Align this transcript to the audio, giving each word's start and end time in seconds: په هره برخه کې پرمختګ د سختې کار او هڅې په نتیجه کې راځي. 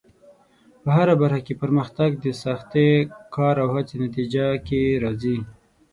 په 0.83 0.89
هره 0.95 1.15
برخه 1.21 1.39
کې 1.45 1.59
پرمختګ 1.61 2.09
د 2.23 2.25
سختې 2.43 2.87
کار 3.35 3.55
او 3.63 3.69
هڅې 3.75 3.93
په 3.97 4.01
نتیجه 4.05 4.45
کې 4.67 4.81
راځي. 5.03 5.37